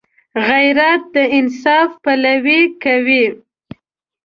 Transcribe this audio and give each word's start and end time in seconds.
غیرت 0.47 1.01
د 1.15 1.15
انصاف 1.37 1.89
پلوي 2.03 2.61
کوي 2.83 3.25